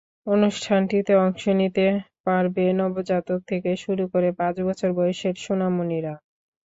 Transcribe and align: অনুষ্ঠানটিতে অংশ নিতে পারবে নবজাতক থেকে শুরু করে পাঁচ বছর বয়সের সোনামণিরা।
অনুষ্ঠানটিতে 0.27 1.13
অংশ 1.17 1.43
নিতে 1.59 1.85
পারবে 2.25 2.63
নবজাতক 2.79 3.39
থেকে 3.47 3.71
শুরু 3.83 4.03
করে 4.13 4.29
পাঁচ 4.39 4.55
বছর 4.67 4.89
বয়সের 4.97 5.35
সোনামণিরা। 5.43 6.13